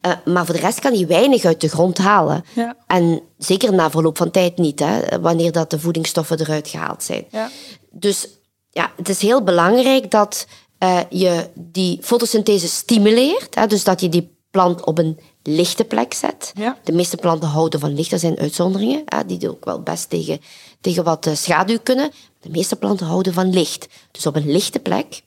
Eh, 0.00 0.12
maar 0.24 0.46
voor 0.46 0.54
de 0.54 0.60
rest 0.60 0.80
kan 0.80 0.92
hij 0.94 1.06
weinig 1.06 1.44
uit 1.44 1.60
de 1.60 1.68
grond 1.68 1.98
halen. 1.98 2.44
ja, 2.54 2.76
En 2.86 3.22
zeker 3.38 3.72
na 3.74 3.90
verloop 3.90 4.16
van 4.16 4.30
tijd 4.30 4.58
niet, 4.58 4.80
hè, 4.80 5.20
wanneer 5.20 5.52
dat 5.52 5.70
de 5.70 5.78
voedingsstoffen 5.80 6.40
eruit 6.40 6.68
gehaald 6.68 7.02
zijn. 7.02 7.24
ja. 7.30 7.50
Dus 7.90 8.28
ja, 8.70 8.92
het 8.96 9.08
is 9.08 9.20
heel 9.22 9.42
belangrijk 9.42 10.10
dat 10.10 10.46
eh, 10.80 11.00
je 11.10 11.50
die 11.54 11.98
fotosynthese 12.02 12.68
stimuleert. 12.68 13.54
Hè, 13.54 13.66
dus 13.66 13.84
dat 13.84 14.00
je 14.00 14.08
die 14.08 14.36
plant 14.50 14.84
op 14.84 14.98
een 14.98 15.18
lichte 15.42 15.84
plek 15.84 16.14
zet. 16.14 16.52
Ja. 16.54 16.78
De 16.84 16.92
meeste 16.92 17.16
planten 17.16 17.48
houden 17.48 17.80
van 17.80 17.94
licht, 17.94 18.12
er 18.12 18.18
zijn 18.18 18.38
uitzonderingen. 18.38 19.02
Hè, 19.04 19.26
die 19.26 19.50
ook 19.50 19.64
wel 19.64 19.82
best 19.82 20.10
tegen, 20.10 20.40
tegen 20.80 21.04
wat 21.04 21.26
eh, 21.26 21.34
schaduw 21.34 21.78
kunnen. 21.82 22.10
De 22.40 22.50
meeste 22.50 22.76
planten 22.76 23.06
houden 23.06 23.32
van 23.32 23.52
licht. 23.52 23.88
Dus 24.10 24.26
op 24.26 24.36
een 24.36 24.50
lichte 24.50 24.78
plek. 24.78 25.22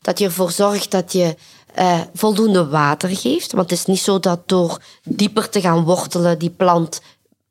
Dat 0.00 0.18
je 0.18 0.24
ervoor 0.24 0.50
zorgt 0.50 0.90
dat 0.90 1.12
je 1.12 1.36
eh, 1.74 2.00
voldoende 2.14 2.66
water 2.68 3.16
geeft. 3.16 3.52
Want 3.52 3.70
het 3.70 3.78
is 3.78 3.86
niet 3.86 4.00
zo 4.00 4.20
dat 4.20 4.48
door 4.48 4.82
dieper 5.02 5.48
te 5.48 5.60
gaan 5.60 5.84
wortelen 5.84 6.38
die 6.38 6.50
plant 6.50 7.00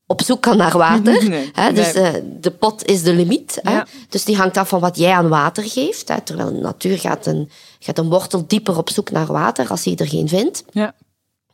op 0.08 0.22
zoek 0.22 0.42
kan 0.42 0.58
naar 0.58 0.78
water. 0.78 1.24
Nee, 1.30 1.50
hè, 1.54 1.74
dus 1.74 1.94
nee. 1.94 2.04
eh, 2.04 2.22
de 2.40 2.52
pot 2.52 2.86
is 2.86 3.04
de 3.04 3.14
limiet. 3.14 3.60
Hè? 3.62 3.72
Ja. 3.72 3.88
Dus 4.10 4.24
die 4.24 4.38
hangt 4.38 4.58
af 4.58 4.70
van 4.70 4.80
wat 4.80 4.98
jij 4.98 5.12
aan 5.14 5.30
water 5.30 5.64
geeft. 5.64 6.08
Hè? 6.08 6.22
Terwijl 6.22 6.48
in 6.48 6.56
de 6.56 6.62
natuur 6.62 7.00
gaat 7.00 7.26
een, 7.26 7.50
gaat 7.80 7.98
een 7.98 8.10
wortel 8.10 8.44
dieper 8.48 8.78
op 8.78 8.90
zoek 8.90 9.12
naar 9.12 9.26
water 9.32 9.68
als 9.70 9.84
hij 9.86 9.96
er 9.96 10.08
geen 10.08 10.28
vindt. 10.28 10.64
Ja. 10.72 10.94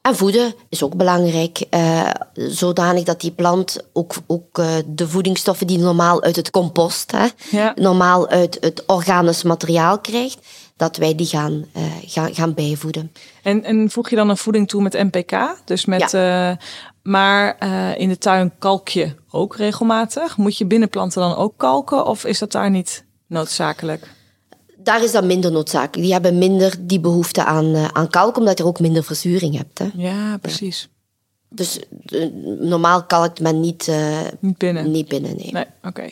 En 0.01 0.15
voeden 0.15 0.53
is 0.69 0.83
ook 0.83 0.95
belangrijk, 0.95 1.65
eh, 1.69 2.09
zodanig 2.33 3.03
dat 3.03 3.21
die 3.21 3.31
plant 3.31 3.77
ook, 3.93 4.13
ook 4.27 4.57
eh, 4.57 4.67
de 4.85 5.07
voedingsstoffen 5.07 5.67
die 5.67 5.77
normaal 5.77 6.21
uit 6.23 6.35
het 6.35 6.49
compost, 6.49 7.11
hè, 7.11 7.27
Ja. 7.51 7.71
normaal 7.75 8.27
uit 8.27 8.57
het 8.61 8.83
organisch 8.85 9.43
materiaal 9.43 9.99
krijgt, 9.99 10.37
dat 10.81 10.97
wij 10.97 11.15
die 11.15 11.25
gaan, 11.25 11.65
eh, 11.71 11.83
gaan, 12.05 12.33
gaan 12.33 12.53
bijvoeden. 12.53 13.11
En, 13.43 13.63
en 13.63 13.89
voeg 13.89 14.09
je 14.09 14.15
dan 14.15 14.29
een 14.29 14.37
voeding 14.37 14.67
toe 14.67 14.81
met 14.81 14.93
NPK? 14.93 15.61
Dus 15.65 15.85
met, 15.85 16.13
eh, 16.13 16.51
maar 17.03 17.55
eh, 17.59 17.97
in 17.97 18.09
de 18.09 18.17
tuin 18.17 18.51
kalk 18.59 18.87
je 18.87 19.15
ook 19.29 19.55
regelmatig. 19.55 20.37
Moet 20.37 20.57
je 20.57 20.65
binnenplanten 20.65 21.21
dan 21.21 21.35
ook 21.35 21.53
kalken? 21.57 22.05
Of 22.05 22.25
is 22.25 22.39
dat 22.39 22.51
daar 22.51 22.69
niet 22.69 23.05
noodzakelijk? 23.27 24.07
Daar 24.77 25.03
is 25.03 25.11
dat 25.11 25.23
minder 25.23 25.51
noodzakelijk. 25.51 26.03
Die 26.03 26.11
hebben 26.11 26.37
minder 26.37 26.75
die 26.79 26.99
behoefte 26.99 27.43
aan, 27.43 27.95
aan 27.95 28.09
kalk, 28.09 28.37
omdat 28.37 28.57
je 28.57 28.65
ook 28.65 28.79
minder 28.79 29.03
verzuring 29.03 29.57
hebt. 29.57 29.79
Hè. 29.79 29.89
Ja, 29.93 30.37
precies. 30.37 30.89
Dus 31.53 31.79
eh, 32.05 32.27
normaal 32.59 33.03
kalkt 33.03 33.39
men 33.39 33.59
niet, 33.59 33.87
eh, 33.87 34.19
Niet 34.39 34.57
binnen. 34.57 34.91
niet 34.91 35.07
binnen. 35.07 35.35
Nee. 35.35 35.51
Nee, 35.51 35.65
oké. 35.83 36.09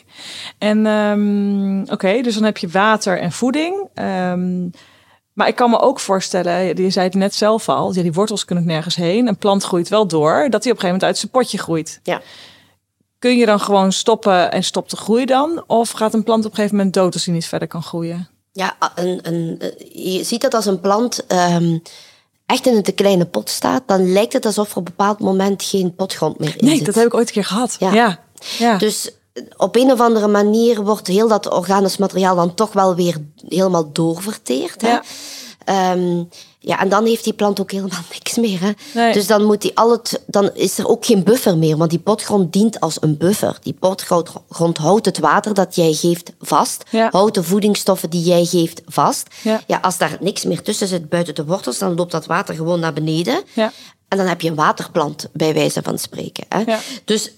En 0.58 0.86
ehm, 0.86 1.92
oké, 1.92 2.22
dus 2.22 2.34
dan 2.34 2.44
heb 2.44 2.58
je 2.58 2.68
water 2.68 3.18
en 3.18 3.32
voeding. 3.32 3.88
Ehm, 3.94 4.68
maar 5.32 5.48
ik 5.48 5.54
kan 5.56 5.70
me 5.70 5.80
ook 5.80 6.00
voorstellen, 6.00 6.82
je 6.82 6.90
zei 6.90 7.06
het 7.06 7.14
net 7.14 7.34
zelf 7.34 7.68
al, 7.68 7.94
ja, 7.94 8.02
die 8.02 8.12
wortels 8.12 8.44
kunnen 8.44 8.66
nergens 8.66 8.96
heen. 8.96 9.26
Een 9.26 9.36
plant 9.36 9.62
groeit 9.64 9.88
wel 9.88 10.06
door, 10.06 10.46
dat 10.50 10.64
hij 10.64 10.72
op 10.72 10.78
een 10.78 10.82
gegeven 10.82 10.86
moment 10.86 11.04
uit 11.04 11.18
zijn 11.18 11.30
potje 11.30 11.58
groeit. 11.58 12.00
Ja. 12.02 12.20
Kun 13.18 13.36
je 13.36 13.46
dan 13.46 13.60
gewoon 13.60 13.92
stoppen 13.92 14.52
en 14.52 14.64
stopt 14.64 14.90
de 14.90 14.96
groei 14.96 15.24
dan? 15.24 15.64
Of 15.66 15.90
gaat 15.90 16.14
een 16.14 16.24
plant 16.24 16.44
op 16.44 16.50
een 16.50 16.56
gegeven 16.56 16.76
moment 16.76 16.94
dood 16.94 17.14
als 17.14 17.24
hij 17.24 17.34
niet 17.34 17.46
verder 17.46 17.68
kan 17.68 17.82
groeien? 17.82 18.28
Ja, 18.52 18.76
een, 18.94 19.20
een, 19.22 19.56
eh, 19.58 20.16
je 20.16 20.24
ziet 20.24 20.40
dat 20.40 20.54
als 20.54 20.66
een 20.66 20.80
plant 20.80 21.26
ehm, 21.26 21.78
echt 22.50 22.66
in 22.66 22.76
een 22.76 22.82
te 22.82 22.92
kleine 22.92 23.24
pot 23.26 23.48
staat, 23.48 23.82
dan 23.86 24.12
lijkt 24.12 24.32
het 24.32 24.46
alsof 24.46 24.70
er 24.70 24.76
op 24.76 24.86
een 24.88 24.94
bepaald 24.96 25.18
moment 25.18 25.62
geen 25.62 25.94
potgrond 25.94 26.38
meer 26.38 26.54
in 26.58 26.64
Nee, 26.66 26.76
zit. 26.76 26.86
dat 26.86 26.94
heb 26.94 27.06
ik 27.06 27.14
ooit 27.14 27.26
een 27.28 27.32
keer 27.34 27.44
gehad. 27.44 27.76
Ja, 27.78 27.92
Ja. 27.92 28.18
ja. 28.58 28.78
Dus 28.78 29.10
op 29.56 29.76
een 29.76 29.90
of 29.92 30.00
andere 30.00 30.28
manier 30.28 30.82
wordt 30.84 31.06
heel 31.06 31.28
dat 31.28 31.50
organisch 31.50 31.96
materiaal 31.96 32.36
dan 32.36 32.54
toch 32.54 32.72
wel 32.72 32.94
weer 32.94 33.16
helemaal 33.48 33.92
doorverteerd. 33.92 34.80
Hè? 34.80 34.88
Ja. 34.88 35.02
Ehm, 35.64 36.22
ja, 36.62 36.80
en 36.80 36.88
dan 36.88 37.04
heeft 37.06 37.24
die 37.24 37.32
plant 37.32 37.60
ook 37.60 37.70
helemaal 37.70 38.00
niks 38.12 38.36
meer. 38.36 38.60
Hè? 38.60 38.70
Nee. 38.94 39.12
Dus 39.12 39.26
dan, 39.26 39.44
moet 39.44 39.62
die 39.62 39.76
al 39.76 39.90
het, 39.90 40.22
dan 40.26 40.50
is 40.54 40.78
er 40.78 40.88
ook 40.88 41.04
geen 41.06 41.22
buffer 41.22 41.58
meer, 41.58 41.76
want 41.76 41.90
die 41.90 41.98
potgrond 41.98 42.52
dient 42.52 42.80
als 42.80 42.96
een 43.02 43.16
buffer. 43.16 43.58
Die 43.62 43.72
potgrond 43.72 44.78
houdt 44.78 45.06
het 45.06 45.18
water 45.18 45.54
dat 45.54 45.74
jij 45.74 45.92
geeft 45.92 46.32
vast, 46.40 46.82
Ja. 46.90 47.08
houdt 47.10 47.34
de 47.34 47.42
voedingsstoffen 47.42 48.10
die 48.10 48.22
jij 48.22 48.44
geeft 48.44 48.82
vast. 48.86 49.26
Ja. 49.42 49.78
als 49.82 49.98
daar 49.98 50.16
niks 50.20 50.44
meer 50.44 50.62
tussen 50.62 50.86
zit 50.88 51.08
buiten 51.08 51.34
de 51.34 51.44
wortels, 51.44 51.78
dan 51.78 51.94
loopt 51.94 52.12
dat 52.12 52.26
water 52.26 52.54
gewoon 52.54 52.80
naar 52.80 52.92
beneden. 52.92 53.42
Ja. 53.54 53.72
En 54.08 54.18
dan 54.18 54.26
heb 54.26 54.40
je 54.40 54.48
een 54.48 54.54
waterplant, 54.54 55.28
bij 55.32 55.54
wijze 55.54 55.82
van 55.82 55.98
spreken. 55.98 56.44
Hè? 56.48 56.60
Ja. 56.60 56.78
Dus 57.04 57.30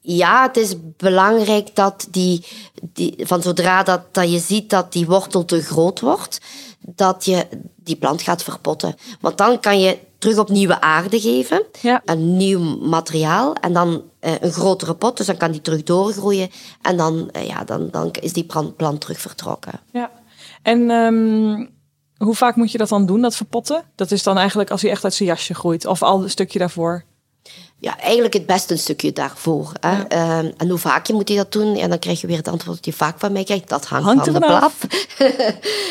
ja, 0.00 0.42
het 0.46 0.56
is 0.56 0.74
belangrijk 0.96 1.74
dat 1.74 2.06
die, 2.10 2.44
die 2.92 3.14
van 3.18 3.42
zodra 3.42 3.82
dat, 3.82 4.00
dat 4.14 4.30
je 4.32 4.38
ziet 4.38 4.70
dat 4.70 4.92
die 4.92 5.06
wortel 5.06 5.44
te 5.44 5.62
groot 5.62 6.00
wordt, 6.00 6.40
dat 6.94 7.24
je 7.24 7.46
die 7.76 7.96
plant 7.96 8.22
gaat 8.22 8.42
verpotten. 8.42 8.94
Want 9.20 9.38
dan 9.38 9.60
kan 9.60 9.80
je 9.80 9.98
terug 10.18 10.38
op 10.38 10.48
nieuwe 10.48 10.80
aarde 10.80 11.20
geven, 11.20 11.62
Ja. 11.80 12.02
een 12.04 12.36
nieuw 12.36 12.60
materiaal 12.78 13.54
en 13.54 13.72
dan 13.72 14.02
eh, 14.20 14.32
een 14.40 14.52
grotere 14.52 14.94
pot, 14.94 15.16
dus 15.16 15.26
dan 15.26 15.36
kan 15.36 15.50
die 15.50 15.60
terug 15.60 15.82
doorgroeien 15.82 16.50
en 16.82 16.96
dan, 16.96 17.30
eh, 17.30 17.46
ja, 17.46 17.64
dan, 17.64 17.88
dan 17.90 18.10
is 18.20 18.32
die 18.32 18.44
plant, 18.44 18.76
plant 18.76 19.00
terug 19.00 19.20
vertrokken. 19.20 19.80
Ja. 19.92 20.10
En 20.62 20.90
ehm, 20.90 21.66
hoe 22.16 22.34
vaak 22.34 22.56
moet 22.56 22.72
je 22.72 22.78
dat 22.78 22.88
dan 22.88 23.06
doen, 23.06 23.20
dat 23.20 23.36
verpotten? 23.36 23.82
Dat 23.94 24.10
is 24.10 24.22
dan 24.22 24.38
eigenlijk 24.38 24.70
als 24.70 24.82
hij 24.82 24.90
echt 24.90 25.04
uit 25.04 25.14
zijn 25.14 25.28
jasje 25.28 25.54
groeit. 25.54 25.86
Of 25.86 26.02
al 26.02 26.22
een 26.22 26.30
stukje 26.30 26.58
daarvoor. 26.58 27.04
Ja, 27.78 27.98
eigenlijk 27.98 28.34
het 28.34 28.46
beste 28.46 28.72
een 28.72 28.78
stukje 28.78 29.12
daarvoor. 29.12 29.72
Hè. 29.80 30.02
Ehm, 30.02 30.50
en 30.56 30.68
hoe 30.68 30.78
vaak 30.78 31.06
je 31.06 31.12
moet 31.12 31.28
je 31.28 31.36
dat 31.36 31.52
doen? 31.52 31.76
En 31.76 31.88
dan 31.88 31.98
krijg 31.98 32.20
je 32.20 32.26
weer 32.26 32.36
het 32.36 32.48
antwoord 32.48 32.76
dat 32.76 32.84
je 32.86 32.92
vaak 32.92 33.18
van 33.18 33.32
mij 33.32 33.44
krijgt. 33.44 33.68
Dat 33.68 33.84
hangt, 33.86 34.04
Hangt 34.06 34.24
van 34.24 34.32
de 34.32 34.38
blaf. 34.38 34.76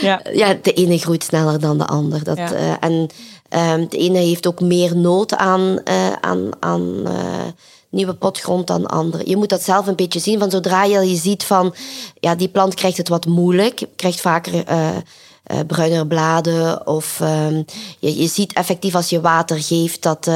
Ja. 0.02 0.22
ja, 0.34 0.58
de 0.62 0.74
ene 0.74 0.98
groeit 0.98 1.24
sneller 1.24 1.60
dan 1.60 1.78
de 1.78 1.86
ander. 1.86 2.24
Dat, 2.24 2.38
Ja. 2.38 2.54
eh, 2.54 2.72
en 2.80 3.08
ehm, 3.50 3.86
de 3.90 3.98
ene 3.98 4.18
heeft 4.18 4.48
ook 4.48 4.62
meer 4.62 4.98
nood 4.98 5.36
aan, 5.36 5.80
eh, 5.84 6.12
aan, 6.22 6.50
aan 6.60 7.02
eh, 7.06 7.14
nieuwe 7.90 8.14
potgrond 8.14 8.68
dan 8.68 8.82
de 8.82 8.88
andere. 8.88 9.30
Je 9.30 9.38
moet 9.38 9.50
dat 9.50 9.64
zelf 9.64 9.88
een 9.88 9.96
beetje 9.96 10.20
zien. 10.20 10.40
Van 10.40 10.52
zodra 10.52 10.84
je, 10.84 11.10
je 11.10 11.16
ziet 11.16 11.44
van, 11.44 11.76
ja, 12.20 12.36
die 12.36 12.50
plant 12.50 12.74
krijgt 12.74 12.98
het 12.98 13.08
wat 13.08 13.26
moeilijk, 13.26 13.86
krijgt 13.96 14.22
vaker 14.22 14.64
bruinere 15.68 16.08
bladen. 16.08 16.88
Of 16.88 17.20
ehm, 17.22 17.64
je, 18.00 18.18
je 18.22 18.28
ziet 18.28 18.54
effectief 18.54 18.96
als 18.96 19.10
je 19.10 19.22
water 19.22 19.62
geeft 19.62 20.02
dat, 20.02 20.30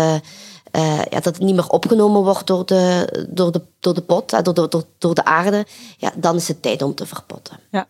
eh, 0.72 0.98
ja, 0.98 1.20
dat 1.20 1.26
het 1.26 1.40
niet 1.40 1.56
meer 1.56 1.70
opgenomen 1.70 2.24
wordt 2.24 2.48
door 2.48 2.66
de, 2.66 3.26
door 3.30 3.52
de, 3.52 3.62
door 3.80 3.94
de 3.94 4.02
pot, 4.02 4.34
eh, 4.34 4.42
door, 4.42 4.54
de, 4.54 4.68
door, 4.68 4.84
door 4.98 5.14
de 5.16 5.26
aarde. 5.26 5.66
Ja, 5.98 6.12
dan 6.16 6.36
is 6.36 6.48
het 6.48 6.62
tijd 6.62 6.82
om 6.82 6.96
te 6.96 7.06
verpotten. 7.06 7.60
Ja. 7.72 7.88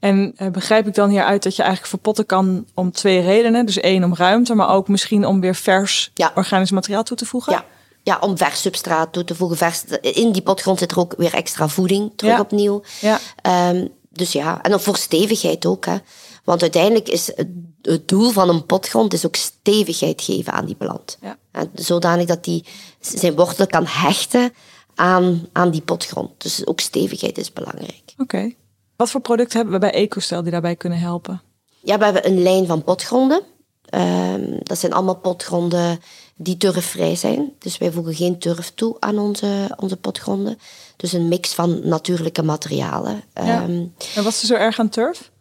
En 0.00 0.32
eh, 0.36 0.48
begrijp 0.50 0.86
ik 0.86 0.94
dan 0.94 1.08
hieruit 1.08 1.42
dat 1.42 1.56
je 1.56 1.62
eigenlijk 1.62 1.90
verpotten 1.90 2.26
kan 2.26 2.66
om 2.74 2.92
twee 2.92 3.20
redenen. 3.20 3.66
Dus 3.66 3.80
één 3.80 4.04
om 4.04 4.14
ruimte, 4.14 4.54
maar 4.54 4.68
ook 4.68 4.88
misschien 4.88 5.26
om 5.26 5.40
weer 5.40 5.54
vers 5.54 6.10
Ja. 6.14 6.32
organisch 6.34 6.70
materiaal 6.70 7.02
toe 7.02 7.16
te 7.16 7.26
voegen. 7.26 7.52
Ja. 7.52 7.64
Ja, 8.02 8.18
om 8.20 8.36
vers 8.36 8.60
substraat 8.60 9.12
toe 9.12 9.24
te 9.24 9.34
voegen. 9.34 9.56
Vers, 9.56 9.84
in 10.00 10.32
die 10.32 10.42
potgrond 10.42 10.78
zit 10.78 10.90
er 10.90 10.98
ook 10.98 11.14
weer 11.16 11.34
extra 11.34 11.68
voeding 11.68 12.12
terug 12.16 12.32
Ja. 12.32 12.40
opnieuw. 12.40 12.82
Ja. 13.00 13.18
Ehm, 13.42 13.86
dus 14.10 14.32
ja, 14.32 14.62
en 14.62 14.70
dan 14.70 14.80
voor 14.80 14.96
stevigheid 14.96 15.66
ook. 15.66 15.84
Hè. 15.84 15.96
Want 16.44 16.62
uiteindelijk 16.62 17.08
is 17.08 17.26
het, 17.26 17.48
het 17.82 18.08
doel 18.08 18.30
van 18.30 18.48
een 18.48 18.66
potgrond 18.66 19.12
is 19.12 19.26
ook 19.26 19.36
stevigheid 19.36 20.22
geven 20.22 20.52
aan 20.52 20.66
die 20.66 20.74
plant. 20.74 21.18
Ja. 21.20 21.36
En 21.50 21.70
zodanig 21.74 22.26
dat 22.26 22.44
die 22.44 22.64
zijn 23.00 23.34
wortel 23.34 23.66
kan 23.66 23.86
hechten 23.86 24.52
aan, 24.94 25.46
aan 25.52 25.70
die 25.70 25.82
potgrond. 25.82 26.42
Dus 26.42 26.66
ook 26.66 26.80
stevigheid 26.80 27.38
is 27.38 27.52
belangrijk. 27.52 28.14
Oké. 28.18 28.52
Wat 28.96 29.10
voor 29.10 29.20
producten 29.20 29.56
hebben 29.56 29.74
we 29.74 29.80
bij 29.80 29.92
EcoStel 29.92 30.42
die 30.42 30.52
daarbij 30.52 30.76
kunnen 30.76 30.98
helpen? 30.98 31.42
Ja, 31.80 31.98
we 31.98 32.04
hebben 32.04 32.26
een 32.26 32.42
lijn 32.42 32.66
van 32.66 32.84
potgronden. 32.84 33.42
Ehm, 33.84 34.58
dat 34.62 34.78
zijn 34.78 34.92
allemaal 34.92 35.16
potgronden 35.16 36.00
die 36.36 36.56
turfvrij 36.56 37.16
zijn. 37.16 37.52
Dus 37.58 37.78
wij 37.78 37.92
voegen 37.92 38.14
geen 38.14 38.38
turf 38.38 38.72
toe 38.74 38.96
aan 38.98 39.18
onze, 39.18 39.74
onze 39.76 39.96
potgronden. 39.96 40.58
Dus 40.96 41.12
een 41.12 41.28
mix 41.28 41.54
van 41.54 41.88
natuurlijke 41.88 42.42
materialen. 42.42 43.22
Ja. 43.34 43.62
Ehm, 43.62 43.86
En 44.14 44.24
wat 44.24 44.32
is 44.32 44.40
er 44.40 44.46
zo 44.46 44.54
erg 44.54 44.78
aan 44.78 44.88
turf? 44.88 45.32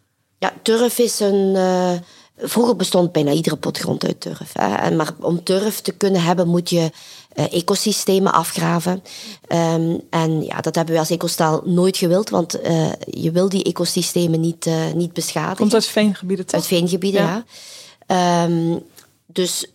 Ja, 0.43 0.53
turf 0.61 0.97
is 0.97 1.19
een. 1.19 1.55
eh, 1.55 1.91
vroeger 2.37 2.75
bestond 2.75 3.11
bijna 3.11 3.31
iedere 3.31 3.55
potgrond 3.55 4.05
uit 4.05 4.21
turf. 4.21 4.49
Hè. 4.53 4.75
En 4.75 4.95
maar 4.95 5.09
om 5.19 5.43
turf 5.43 5.81
te 5.81 5.91
kunnen 5.91 6.21
hebben, 6.23 6.47
moet 6.47 6.69
je 6.69 6.91
eh, 7.33 7.53
ecosystemen 7.53 8.33
afgraven. 8.33 9.03
Ehm, 9.47 9.97
en 10.09 10.43
ja, 10.43 10.61
dat 10.61 10.75
hebben 10.75 10.93
we 10.93 10.99
als 10.99 11.09
ecostaal 11.09 11.61
nooit 11.65 11.97
gewild, 11.97 12.29
want 12.29 12.61
eh, 12.61 12.91
je 13.09 13.31
wil 13.31 13.49
die 13.49 13.63
ecosystemen 13.63 14.39
niet, 14.39 14.69
niet 14.95 15.13
beschadigen. 15.13 15.55
Komt 15.57 15.73
uit 15.73 15.85
veengebieden 15.85 16.45
toch? 16.45 16.55
Uit 16.55 16.67
veengebieden, 16.67 17.21
Ja. 17.21 17.43
ja. 18.07 18.43
Ehm, 18.43 18.77
dus 19.25 19.65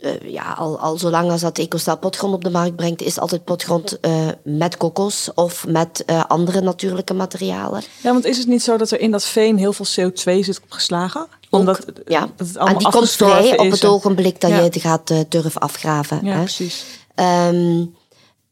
eh, 0.00 0.32
ja, 0.32 0.52
al, 0.52 0.78
al 0.78 0.98
zolang 0.98 1.30
als 1.30 1.40
dat 1.40 1.58
Ecostaal 1.58 1.98
potgrond 1.98 2.34
op 2.34 2.44
de 2.44 2.50
markt 2.50 2.76
brengt, 2.76 3.02
is 3.02 3.18
altijd 3.18 3.44
potgrond 3.44 4.00
eh, 4.00 4.12
met 4.44 4.76
kokos 4.76 5.30
of 5.34 5.66
met 5.66 6.04
eh, 6.04 6.24
andere 6.24 6.60
natuurlijke 6.60 7.14
materialen. 7.14 7.82
Ja, 8.02 8.12
want 8.12 8.24
is 8.24 8.38
het 8.38 8.46
niet 8.46 8.62
zo 8.62 8.76
dat 8.76 8.90
er 8.90 9.00
in 9.00 9.10
dat 9.10 9.24
veen 9.24 9.56
heel 9.58 9.72
veel 9.72 10.10
CO2 10.10 10.44
zit 10.44 10.60
opgeslagen? 10.62 11.26
Omdat 11.50 11.84
ja. 12.06 12.20
dat 12.20 12.46
het 12.46 12.56
en 12.56 12.60
allemaal 12.60 12.78
die 12.78 12.90
komt 12.90 13.10
vrij 13.10 13.58
op 13.58 13.70
het 13.70 13.82
en- 13.82 13.88
ogenblik 13.88 14.40
dat 14.40 14.50
Ja. 14.50 14.56
je 14.56 14.62
het 14.62 14.80
gaat 14.80 15.12
turf 15.28 15.58
afgraven. 15.58 16.20
Ja, 16.22 16.32
hè. 16.32 16.38
precies. 16.40 16.84
Ehm, 17.14 17.84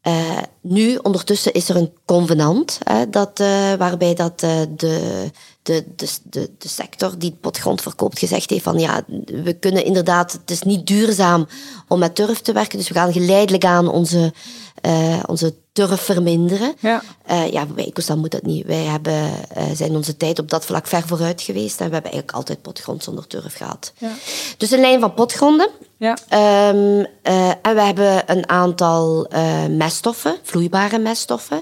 eh, 0.01 0.37
nu, 0.61 0.95
ondertussen, 0.95 1.53
is 1.53 1.69
er 1.69 1.75
een 1.75 1.93
convenant 2.05 2.79
hè, 2.83 3.09
dat, 3.09 3.39
waarbij 3.77 4.13
dat, 4.13 4.39
de, 4.39 5.31
de, 5.65 5.83
de, 5.95 6.07
de, 6.23 6.49
de 6.57 6.67
sector 6.67 7.17
die 7.17 7.37
potgrond 7.41 7.81
verkoopt 7.81 8.19
gezegd 8.19 8.49
heeft 8.49 8.63
van 8.63 8.79
ja, 8.79 9.03
we 9.25 9.53
kunnen 9.59 9.85
inderdaad, 9.85 10.31
het 10.31 10.51
is 10.51 10.61
niet 10.61 10.87
duurzaam 10.87 11.47
om 11.87 11.99
met 11.99 12.15
turf 12.15 12.39
te 12.39 12.53
werken, 12.53 12.77
dus 12.77 12.87
we 12.87 12.93
gaan 12.93 13.13
geleidelijk 13.13 13.65
aan 13.65 13.87
onze, 13.87 14.33
eh, 14.81 15.19
onze 15.25 15.53
turf 15.71 16.01
verminderen. 16.01 16.73
Ja. 16.79 17.03
Eh, 17.25 17.51
ja, 17.51 17.65
bij 17.65 17.85
Ecostal 17.85 18.17
moet 18.17 18.31
dat 18.31 18.43
niet. 18.43 18.65
Wij 18.65 18.83
hebben, 18.83 19.49
eh, 19.49 19.63
zijn 19.73 19.95
onze 19.95 20.17
tijd 20.17 20.39
op 20.39 20.49
dat 20.49 20.65
vlak 20.65 20.87
ver 20.87 21.07
vooruit 21.07 21.41
geweest 21.41 21.79
en 21.79 21.87
we 21.87 21.93
hebben 21.93 22.11
eigenlijk 22.11 22.31
altijd 22.31 22.61
potgrond 22.61 23.03
zonder 23.03 23.27
turf 23.27 23.55
gehad. 23.55 23.93
Ja. 23.97 24.11
Dus 24.57 24.71
een 24.71 24.79
lijn 24.79 24.99
van 24.99 25.13
potgronden. 25.13 25.69
Ja. 26.05 26.17
Ehm, 26.27 27.05
eh, 27.21 27.49
en 27.49 27.75
we 27.75 27.81
hebben 27.81 28.23
een 28.25 28.49
aantal 28.49 29.25
eh, 29.25 29.65
meststoffen, 29.65 30.37
vloeibare 30.43 30.99
meststoffen, 30.99 31.61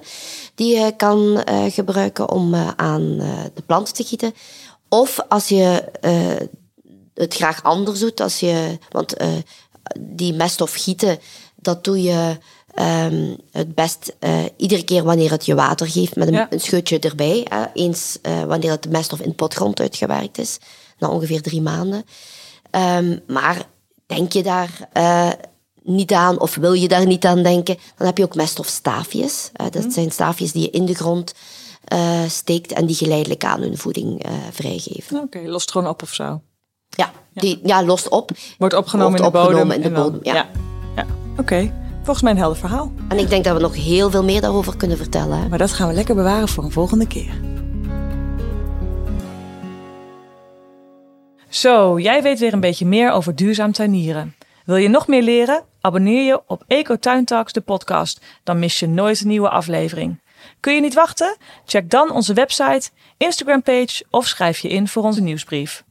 die 0.56 0.78
je 0.80 0.96
kan 0.96 1.44
eh, 1.44 1.64
gebruiken 1.68 2.30
om 2.30 2.56
aan 2.76 3.18
de 3.54 3.62
planten 3.66 3.94
te 3.94 4.04
gieten. 4.04 4.34
Of 4.90 5.20
als 5.30 5.48
je 5.48 5.92
het 7.14 7.34
graag 7.34 7.64
anders 7.64 8.00
doet, 8.00 8.22
als 8.22 8.40
je, 8.40 8.78
want 8.90 9.16
die 10.00 10.34
meststof 10.34 10.74
gieten, 10.74 11.20
dat 11.56 11.84
doe 11.84 12.02
je 12.02 12.38
ehm, 12.74 13.36
het 13.52 13.76
best 13.76 14.16
iedere 14.58 14.84
keer 14.84 15.04
wanneer 15.04 15.32
het 15.32 15.46
je 15.46 15.56
water 15.56 15.88
geeft 15.88 16.16
met 16.16 16.28
een, 16.28 16.34
Ja. 16.34 16.48
een 16.50 16.60
scheutje 16.60 17.00
erbij. 17.00 17.48
Hè, 17.50 17.66
eens 17.74 18.18
wanneer 18.48 18.72
het 18.72 18.90
meststof 18.90 19.20
in 19.20 19.36
potgrond 19.36 19.80
uitgewerkt 19.80 20.38
is, 20.38 20.58
na 20.98 21.08
ongeveer 21.10 21.42
drie 21.42 21.62
maanden. 21.62 22.06
Ehm, 22.72 23.18
maar 23.28 23.66
denk 24.06 24.32
je 24.32 24.44
daar 24.44 24.90
eh, 24.94 25.30
niet 25.84 26.12
aan 26.14 26.40
of 26.40 26.56
wil 26.56 26.74
je 26.74 26.88
daar 26.88 27.06
niet 27.06 27.26
aan 27.26 27.44
denken, 27.44 27.78
dan 27.98 28.08
heb 28.08 28.18
je 28.18 28.24
ook 28.24 28.36
meststofstaafjes. 28.36 29.50
Eh, 29.54 29.66
dat 29.70 29.94
zijn 29.94 30.12
staafjes 30.12 30.52
die 30.52 30.62
je 30.62 30.70
in 30.70 30.86
de 30.86 30.94
grond 30.94 31.34
eh, 31.84 32.22
steekt 32.28 32.72
en 32.72 32.86
die 32.86 32.96
geleidelijk 32.96 33.44
aan 33.46 33.62
hun 33.62 33.78
voeding 33.78 34.26
vrijgeven. 34.52 35.20
Oké, 35.20 35.40
lost 35.46 35.72
gewoon 35.72 35.88
op 35.88 36.02
of 36.02 36.14
zo. 36.14 36.42
Ja, 36.90 37.12
die 37.34 37.60
ja, 37.64 37.84
lost 37.84 38.10
op. 38.10 38.32
Wordt 38.58 38.76
opgenomen 38.76 39.20
Wordt 39.20 39.26
in 39.26 39.32
de 39.32 39.38
bodem. 39.48 39.60
opgenomen 39.62 39.76
in 39.76 39.82
de 39.82 39.92
dan- 39.92 40.04
bodem, 40.04 40.20
ja. 40.24 40.34
ja. 40.34 40.48
ja. 40.96 41.06
Oké, 41.38 41.74
volgens 41.96 42.22
mij 42.22 42.32
een 42.32 42.38
helder 42.38 42.58
verhaal. 42.58 42.92
En 43.08 43.18
ik 43.18 43.30
denk 43.30 43.44
dat 43.44 43.56
we 43.56 43.62
nog 43.62 43.76
heel 43.76 44.10
veel 44.12 44.24
meer 44.24 44.42
daarover 44.42 44.78
kunnen 44.78 44.98
vertellen. 44.98 45.38
Hè? 45.40 45.48
Maar 45.50 45.58
dat 45.58 45.72
gaan 45.72 45.88
we 45.88 45.94
lekker 45.94 46.16
bewaren 46.16 46.48
voor 46.48 46.64
een 46.64 46.72
volgende 46.72 47.08
keer. 47.08 47.34
Zo, 51.54 52.00
jij 52.00 52.22
weet 52.22 52.40
weer 52.40 52.54
een 52.54 52.60
beetje 52.60 52.86
meer 52.86 53.12
over 53.12 53.36
duurzaam 53.36 53.72
tuinieren. 53.72 54.36
Wil 54.66 54.76
je 54.76 54.88
nog 54.88 55.08
meer 55.08 55.22
leren? 55.22 55.64
Abonneer 55.82 56.24
je 56.26 56.42
op 56.48 56.64
Eco 56.68 56.96
Tuintalks, 56.96 57.54
de 57.54 57.62
podcast. 57.62 58.26
Dan 58.44 58.60
mis 58.60 58.80
je 58.80 58.88
nooit 58.88 59.22
een 59.22 59.28
nieuwe 59.28 59.50
aflevering. 59.50 60.20
Kun 60.60 60.74
je 60.74 60.82
niet 60.82 60.94
wachten? 60.94 61.38
Check 61.66 61.90
dan 61.90 62.12
onze 62.12 62.34
website, 62.34 62.90
Instagram 63.18 63.62
page 63.62 64.04
of 64.10 64.28
schrijf 64.28 64.60
je 64.60 64.70
in 64.70 64.88
voor 64.88 65.04
onze 65.04 65.22
nieuwsbrief. 65.22 65.84